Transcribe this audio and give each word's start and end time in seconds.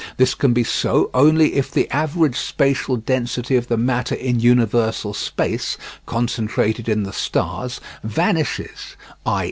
This 0.17 0.33
can 0.33 0.51
be 0.51 0.63
so 0.63 1.11
only 1.13 1.53
if 1.53 1.69
the 1.69 1.87
average 1.91 2.35
spatial 2.35 2.97
density 2.97 3.55
of 3.55 3.67
the 3.67 3.77
matter 3.77 4.15
in 4.15 4.39
universal 4.39 5.13
space, 5.13 5.77
concentrated 6.07 6.89
in 6.89 7.03
the 7.03 7.13
stars, 7.13 7.79
vanishes, 8.03 8.95
i. 9.27 9.39